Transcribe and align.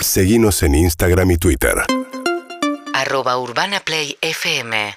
Seguimos 0.00 0.62
en 0.62 0.74
Instagram 0.74 1.30
y 1.32 1.36
Twitter. 1.38 1.74
Arroba 2.94 3.38
Urbana 3.38 3.80
Play 3.80 4.16
FM. 4.20 4.94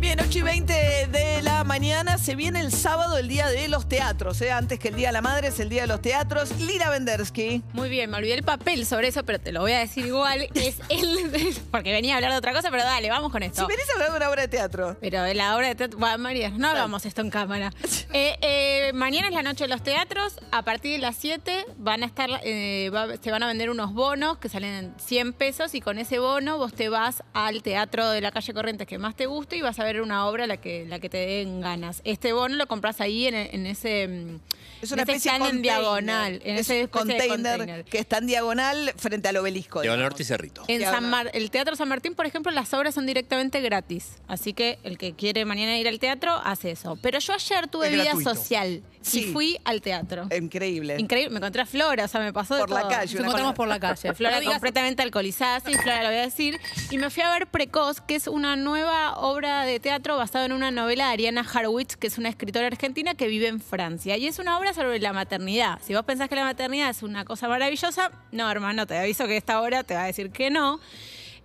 Bien, 0.00 0.20
8 0.20 0.38
y 0.38 0.42
20 0.42 0.72
de 1.10 1.42
la 1.42 1.64
mañana. 1.64 2.18
Se 2.18 2.36
viene 2.36 2.60
el 2.60 2.72
sábado, 2.72 3.18
el 3.18 3.26
día 3.26 3.48
de 3.48 3.66
los 3.66 3.88
teatros. 3.88 4.40
¿eh? 4.42 4.52
Antes 4.52 4.78
que 4.78 4.88
el 4.88 4.94
Día 4.94 5.08
de 5.08 5.12
la 5.14 5.22
Madre, 5.22 5.48
es 5.48 5.58
el 5.58 5.68
Día 5.68 5.82
de 5.82 5.86
los 5.88 6.00
Teatros. 6.00 6.52
Lira 6.60 6.88
Vendersky. 6.88 7.62
Muy 7.72 7.88
bien, 7.88 8.08
me 8.10 8.16
olvidé 8.18 8.34
el 8.34 8.44
papel 8.44 8.86
sobre 8.86 9.08
eso, 9.08 9.24
pero 9.24 9.40
te 9.40 9.50
lo 9.50 9.60
voy 9.60 9.72
a 9.72 9.80
decir 9.80 10.06
igual. 10.06 10.48
Es 10.54 10.76
el. 10.88 11.56
Porque 11.72 11.90
venía 11.90 12.14
a 12.14 12.16
hablar 12.18 12.30
de 12.30 12.38
otra 12.38 12.52
cosa, 12.52 12.70
pero 12.70 12.84
dale, 12.84 13.10
vamos 13.10 13.32
con 13.32 13.42
Si 13.42 13.48
esto. 13.48 13.66
venís 13.66 13.88
a 13.90 13.92
hablar 13.94 14.10
de 14.12 14.16
una 14.18 14.30
obra 14.30 14.42
de 14.42 14.48
teatro. 14.48 14.96
Pero 15.00 15.26
en 15.26 15.36
la 15.36 15.56
obra 15.56 15.66
de 15.68 15.74
teatro. 15.74 15.98
Bueno, 15.98 16.18
María, 16.18 16.50
no 16.50 16.68
hagamos 16.68 17.04
esto 17.04 17.20
en 17.20 17.30
cámara. 17.30 17.72
Eh, 18.10 18.38
eh, 18.40 18.67
mañana 18.92 19.28
es 19.28 19.34
la 19.34 19.42
noche 19.42 19.64
de 19.64 19.68
los 19.68 19.82
teatros. 19.82 20.34
A 20.52 20.62
partir 20.62 20.92
de 20.92 20.98
las 20.98 21.16
7 21.16 21.64
van 21.76 22.02
a 22.02 22.06
estar, 22.06 22.28
eh, 22.44 22.90
va- 22.94 23.16
se 23.16 23.30
van 23.30 23.42
a 23.42 23.46
vender 23.46 23.70
unos 23.70 23.92
bonos 23.94 24.38
que 24.38 24.48
salen 24.48 24.72
en 24.74 24.94
100 24.98 25.32
pesos. 25.32 25.74
Y 25.74 25.80
con 25.80 25.98
ese 25.98 26.18
bono 26.18 26.58
vos 26.58 26.72
te 26.72 26.88
vas 26.88 27.22
al 27.32 27.62
teatro 27.62 28.10
de 28.10 28.20
la 28.20 28.30
calle 28.30 28.52
Corrientes 28.54 28.86
que 28.86 28.98
más 28.98 29.14
te 29.16 29.26
guste 29.26 29.56
y 29.56 29.60
vas 29.62 29.78
a 29.78 29.84
ver 29.84 30.00
una 30.00 30.26
obra 30.26 30.46
la 30.46 30.56
que, 30.58 30.86
la 30.86 30.98
que 30.98 31.08
te 31.08 31.18
den 31.18 31.60
ganas. 31.60 32.00
Este 32.04 32.32
bono 32.32 32.56
lo 32.56 32.66
compras 32.66 33.00
ahí 33.00 33.26
en, 33.26 33.34
en 33.34 33.66
ese. 33.66 34.08
mm, 34.08 34.40
Es 34.82 34.92
una 34.92 35.02
en 35.02 35.08
ese 35.10 35.16
especie 35.16 35.32
de 35.32 35.36
stand 35.38 35.54
en 35.56 35.62
diagonal. 35.62 36.40
En 36.44 36.56
es 36.56 36.60
ese 36.70 36.88
container, 36.88 37.28
container. 37.58 37.84
que 37.84 37.98
está 37.98 38.18
en 38.18 38.26
diagonal 38.26 38.92
frente 38.96 39.28
al 39.28 39.36
obelisco. 39.36 39.80
Diagonal. 39.82 40.06
Ortiz 40.06 40.28
Cerrito. 40.28 40.62
En 40.68 40.78
Diagonal. 40.78 41.00
San 41.02 41.10
Mar- 41.10 41.30
el 41.34 41.50
Teatro 41.50 41.76
San 41.76 41.88
Martín, 41.88 42.14
por 42.14 42.26
ejemplo, 42.26 42.52
las 42.52 42.72
obras 42.74 42.94
son 42.94 43.06
directamente 43.06 43.60
gratis. 43.60 44.16
Así 44.28 44.52
que 44.52 44.78
el 44.84 44.98
que 44.98 45.14
quiere 45.14 45.44
mañana 45.44 45.76
ir 45.78 45.88
al 45.88 45.98
teatro, 45.98 46.40
hace 46.44 46.70
eso. 46.72 46.96
Pero 47.02 47.18
yo 47.18 47.32
ayer 47.32 47.68
tuve 47.68 47.86
Es 47.86 47.92
vida 47.92 48.04
gratuito. 48.04 48.34
social 48.34 48.77
Sí. 49.00 49.20
y 49.20 49.32
fui 49.32 49.58
al 49.64 49.80
teatro. 49.80 50.28
Increíble. 50.36 50.96
Increíble, 50.98 51.30
me 51.30 51.36
encontré 51.38 51.62
a 51.62 51.66
Flora, 51.66 52.04
o 52.04 52.08
sea, 52.08 52.20
me 52.20 52.32
pasó 52.32 52.54
de 52.54 52.60
Por 52.60 52.70
la 52.70 52.80
todo. 52.80 52.90
calle, 52.90 53.14
Nos 53.14 53.20
encontramos 53.24 53.54
por 53.54 53.68
la 53.68 53.80
calle. 53.80 54.12
Flora 54.14 54.42
completamente 54.42 55.02
alcoholizada, 55.02 55.60
sí, 55.60 55.74
Flora 55.74 56.02
lo 56.02 56.08
voy 56.08 56.18
a 56.18 56.22
decir. 56.22 56.60
Y 56.90 56.98
me 56.98 57.08
fui 57.10 57.22
a 57.22 57.30
ver 57.30 57.46
Precoz, 57.46 58.00
que 58.00 58.14
es 58.16 58.26
una 58.26 58.56
nueva 58.56 59.16
obra 59.18 59.64
de 59.64 59.80
teatro 59.80 60.16
basada 60.16 60.44
en 60.44 60.52
una 60.52 60.70
novela 60.70 61.06
de 61.06 61.12
Ariana 61.12 61.40
Harwitz, 61.52 61.96
que 61.96 62.06
es 62.08 62.18
una 62.18 62.28
escritora 62.28 62.66
argentina 62.66 63.14
que 63.14 63.28
vive 63.28 63.48
en 63.48 63.60
Francia. 63.60 64.16
Y 64.16 64.26
es 64.26 64.38
una 64.38 64.58
obra 64.58 64.74
sobre 64.74 64.98
la 64.98 65.12
maternidad. 65.12 65.78
Si 65.82 65.94
vos 65.94 66.04
pensás 66.04 66.28
que 66.28 66.34
la 66.36 66.44
maternidad 66.44 66.90
es 66.90 67.02
una 67.02 67.24
cosa 67.24 67.48
maravillosa, 67.48 68.10
no, 68.32 68.50
hermano, 68.50 68.86
te 68.86 68.98
aviso 68.98 69.26
que 69.26 69.36
esta 69.36 69.60
obra 69.62 69.84
te 69.84 69.94
va 69.94 70.02
a 70.04 70.06
decir 70.06 70.30
que 70.30 70.50
no. 70.50 70.80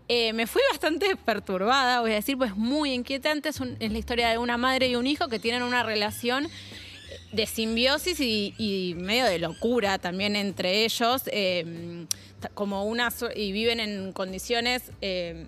Eh, 0.09 0.33
me 0.33 0.47
fui 0.47 0.61
bastante 0.69 1.15
perturbada, 1.15 2.01
voy 2.01 2.11
a 2.11 2.15
decir, 2.15 2.37
pues 2.37 2.57
muy 2.57 2.91
inquietante. 2.91 3.47
Es, 3.49 3.61
un- 3.61 3.77
es 3.79 3.89
la 3.91 3.97
historia 3.97 4.29
de 4.29 4.37
una 4.37 4.57
madre 4.57 4.89
y 4.89 4.95
un 4.97 5.07
hijo 5.07 5.29
que 5.29 5.39
tienen 5.39 5.63
una 5.63 5.81
relación 5.83 6.49
de 7.33 7.45
simbiosis 7.47 8.19
y, 8.19 8.53
y 8.57 8.93
medio 8.95 9.25
de 9.25 9.39
locura 9.39 9.97
también 9.97 10.35
entre 10.35 10.85
ellos, 10.85 11.23
eh, 11.27 12.05
ta- 12.39 12.49
como 12.49 12.85
una 12.85 13.09
y 13.35 13.51
viven 13.51 13.79
en 13.79 14.13
condiciones 14.13 14.83
eh, 15.01 15.47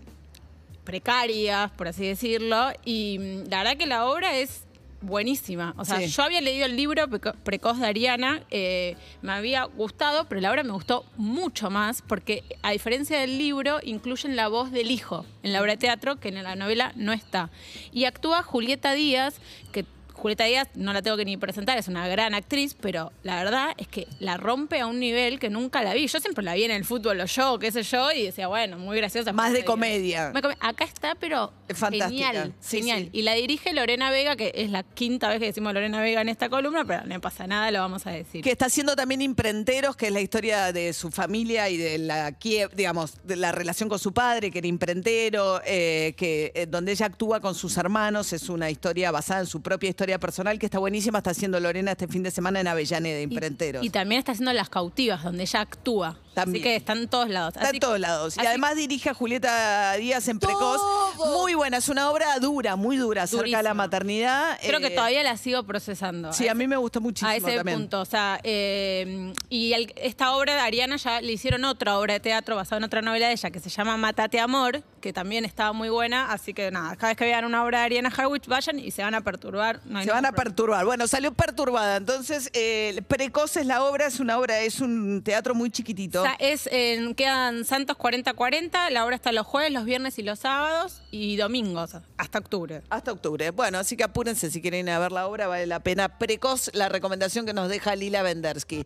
precarias, 0.84 1.72
por 1.72 1.88
así 1.88 2.06
decirlo, 2.08 2.70
y 2.84 3.18
mm, 3.20 3.50
la 3.50 3.60
verdad 3.60 3.78
que 3.78 3.86
la 3.88 4.06
obra 4.08 4.38
es 4.38 4.64
buenísima. 5.02 5.76
O 5.78 5.86
sea, 5.86 6.00
Sí. 6.00 6.08
yo 6.08 6.24
había 6.24 6.42
leído 6.42 6.66
el 6.66 6.76
libro 6.76 7.08
Preco- 7.08 7.36
Precoz 7.44 7.80
de 7.80 7.86
Ariana, 7.88 8.42
eh, 8.50 8.96
me 9.22 9.32
había 9.34 9.64
gustado, 9.66 10.26
pero 10.28 10.42
la 10.42 10.50
obra 10.52 10.64
me 10.64 10.72
gustó 10.72 11.06
mucho 11.18 11.70
más 11.70 12.02
porque 12.02 12.44
a 12.64 12.72
diferencia 12.72 13.20
del 13.20 13.38
libro 13.38 13.80
incluyen 13.84 14.36
la 14.36 14.48
voz 14.48 14.72
del 14.72 14.90
hijo 14.90 15.26
en 15.44 15.54
la 15.54 15.62
obra 15.62 15.74
de 15.74 15.78
teatro 15.78 16.16
que 16.20 16.30
en 16.30 16.44
la 16.44 16.56
novela 16.56 16.92
no 16.96 17.14
está. 17.14 17.52
Y 17.92 18.06
actúa 18.06 18.42
Julieta 18.42 18.94
Díaz, 18.94 19.36
que 19.72 19.86
Julieta 20.16 20.46
Díaz 20.46 20.68
no 20.76 20.94
la 20.94 21.02
tengo 21.02 21.18
que 21.18 21.26
ni 21.26 21.38
presentar, 21.38 21.78
es 21.78 21.88
una 21.88 22.08
gran 22.08 22.34
actriz, 22.34 22.76
pero 22.80 23.12
la 23.24 23.44
verdad 23.44 23.74
es 23.78 23.88
que 23.88 24.08
la 24.20 24.38
rompe 24.38 24.80
a 24.80 24.88
un 24.88 25.00
nivel 25.00 25.40
que 25.40 25.50
nunca 25.50 25.84
la 25.84 25.94
vi. 25.94 26.08
Yo 26.08 26.20
siempre 26.20 26.44
la 26.44 26.54
vi 26.56 26.64
en 26.64 26.72
el 26.72 26.86
fútbol 26.86 27.20
o 27.22 27.26
yo, 27.26 27.60
qué 27.60 27.72
sé 27.72 27.84
yo, 27.84 28.12
y 28.12 28.24
decía, 28.24 28.48
bueno, 28.48 28.78
muy 28.78 28.98
graciosa. 28.98 29.34
Más 29.34 29.54
de 29.54 29.66
comedia. 29.66 30.32
Acá 30.60 30.86
está, 30.86 31.16
pero 31.16 31.52
fantástica. 31.74 32.08
genial, 32.10 32.54
Sí, 32.60 32.78
genial. 32.78 33.04
sí. 33.04 33.10
Y 33.14 33.22
la 33.24 33.34
dirige 33.34 33.74
Lorena 33.74 34.10
Vega, 34.12 34.36
que 34.36 34.52
es 34.56 34.70
la 34.70 34.84
quinta 34.84 35.30
vez 35.30 35.40
que 35.40 35.46
decimos 35.46 35.74
Lorena 35.74 36.02
Vega 36.02 36.22
en 36.22 36.30
esta 36.30 36.50
columna, 36.50 36.86
pero 36.86 37.06
no 37.06 37.20
pasa 37.22 37.46
nada, 37.48 37.70
lo 37.72 37.80
vamos 37.80 38.08
a 38.08 38.12
decir. 38.12 38.44
Que 38.44 38.52
está 38.52 38.68
haciendo 38.68 38.96
también 38.96 39.22
Imprenteros, 39.22 39.96
que 39.96 40.08
es 40.08 40.14
la 40.14 40.22
historia 40.22 40.72
de 40.72 40.94
su 40.94 41.12
familia 41.12 41.70
y 41.70 41.78
de 41.78 41.98
la 41.98 42.36
digamos, 42.76 43.16
de 43.24 43.36
la 43.36 43.52
relación 43.52 43.90
con 43.90 44.00
su 44.00 44.14
padre, 44.14 44.52
que 44.52 44.60
era 44.60 44.68
imprentero, 44.68 45.62
eh, 45.66 46.14
que 46.18 46.52
eh, 46.56 46.68
donde 46.68 46.92
ella 46.92 47.08
actúa 47.08 47.40
con 47.40 47.56
sus 47.56 47.78
hermanos. 47.78 48.34
Es 48.34 48.50
una 48.50 48.70
historia 48.70 49.12
basada 49.12 49.42
en 49.42 49.48
su 49.48 49.62
propia 49.62 49.90
historia 49.90 50.05
personal, 50.20 50.58
que 50.60 50.66
está 50.68 50.80
buenísima. 50.80 51.20
Está 51.20 51.32
haciendo 51.32 51.60
Lorena 51.60 51.92
este 51.92 52.08
fin 52.08 52.24
de 52.24 52.32
semana 52.32 52.60
en 52.60 52.68
Avellaneda, 52.68 53.20
Y- 53.20 53.24
Imprenteros. 53.24 53.84
Y, 53.86 53.90
también 53.90 54.20
está 54.20 54.32
haciendo 54.32 54.54
Las 54.54 54.70
Cautivas, 54.70 55.24
donde 55.24 55.44
ella 55.44 55.62
actúa. 55.62 56.18
También. 56.34 56.62
Así 56.62 56.64
que 56.64 56.76
está 56.76 56.94
en 56.94 57.08
todos 57.08 57.30
lados. 57.30 57.56
Está 57.56 57.68
Así- 57.68 57.78
en 57.78 57.80
todos 57.80 58.00
lados. 58.00 58.36
Y 58.36 58.40
así- 58.40 58.48
además 58.48 58.76
dirige 58.76 59.10
a 59.10 59.14
Julieta 59.14 59.94
Díaz 59.94 60.28
en 60.28 60.40
Precoz. 60.40 60.78
Todo. 61.18 61.42
Muy 61.42 61.45
buena. 61.66 61.78
Es 61.78 61.90
una 61.90 62.10
obra 62.12 62.38
dura, 62.40 62.76
muy 62.76 62.98
dura, 62.98 63.24
acerca 63.24 63.58
de 63.58 63.64
la 63.64 63.74
maternidad. 63.74 64.58
Creo 64.62 64.80
que 64.80 64.88
Eh, 64.88 64.92
todavía 64.92 65.24
la 65.24 65.36
sigo 65.38 65.64
procesando. 65.64 66.32
Sí, 66.34 66.48
a 66.48 66.54
mí 66.54 66.68
me 66.68 66.78
gustó 66.78 67.02
muchísimo 67.02 67.30
A 67.32 67.36
ese 67.36 67.56
también. 67.58 67.80
punto, 67.80 68.02
o 68.02 68.06
sea, 68.06 68.40
eh, 68.44 69.34
y 69.50 69.74
el- 69.74 69.94
esta 69.98 70.36
obra 70.36 70.54
de 70.54 70.60
Ariana 70.62 70.98
ya 70.98 71.22
le 71.22 71.32
hicieron 71.32 71.66
otra 71.66 71.98
obra 71.98 72.14
de 72.16 72.20
teatro 72.20 72.56
basada 72.56 72.78
en 72.78 72.84
otra 72.84 73.02
novela 73.02 73.28
de 73.28 73.34
ella 73.34 73.50
que 73.52 73.60
se 73.60 73.70
llama 73.70 73.98
Matate 73.98 74.40
Amor, 74.40 74.84
que 75.02 75.12
también 75.14 75.46
estaba 75.46 75.74
muy 75.74 75.90
buena, 75.90 76.32
así 76.32 76.54
que 76.54 76.72
nada, 76.72 76.96
cada 76.96 77.10
vez 77.10 77.18
que 77.18 77.26
vean 77.26 77.46
una 77.46 77.64
obra 77.64 77.80
de 77.80 77.86
Ariana 77.86 78.10
Harwich 78.16 78.48
vayan 78.48 78.80
y 78.80 78.92
se 78.92 79.04
van 79.04 79.16
a 79.16 79.22
perturbar. 79.22 79.80
no 79.86 80.02
Se 80.04 80.10
van 80.12 80.26
a 80.26 80.32
problema. 80.32 80.36
perturbar. 80.36 80.86
Bueno, 80.86 81.08
salió 81.08 81.34
perturbada. 81.34 81.98
Entonces, 81.98 82.50
eh, 82.54 83.02
Precoz 83.08 83.58
es 83.58 83.66
la 83.66 83.84
obra, 83.84 84.06
es 84.08 84.20
una 84.20 84.38
obra, 84.38 84.60
es 84.62 84.80
un 84.82 85.22
teatro 85.24 85.54
muy 85.56 85.70
chiquitito. 85.70 86.22
O 86.22 86.26
sea, 86.26 86.36
es 86.40 86.68
en- 86.72 87.14
quedan 87.16 87.66
Santos 87.66 87.98
40-40, 87.98 88.90
la 88.90 89.06
obra 89.06 89.16
está 89.16 89.32
los 89.32 89.46
jueves, 89.48 89.72
los 89.72 89.86
viernes 89.86 90.18
y 90.20 90.24
los 90.24 90.40
sábados 90.40 91.02
y 91.12 91.38
domingos, 91.56 91.92
hasta 92.18 92.40
octubre. 92.40 92.82
Hasta 92.90 93.12
octubre. 93.12 93.52
Bueno, 93.52 93.78
así 93.78 93.96
que 93.96 94.04
apúrense 94.04 94.52
si 94.52 94.62
quieren 94.62 94.88
ir 94.88 94.92
a 94.92 95.00
ver 95.00 95.12
la 95.12 95.28
obra, 95.28 95.48
vale 95.48 95.66
la 95.66 95.80
pena. 95.80 96.18
Precoz, 96.18 96.70
la 96.74 96.90
recomendación 96.90 97.46
que 97.46 97.54
nos 97.54 97.70
deja 97.70 97.96
Lila 97.96 98.24
Vendersky. 98.24 98.86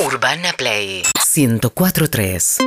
Urbana 0.00 0.52
Play 0.56 1.02
1043. 1.34 2.58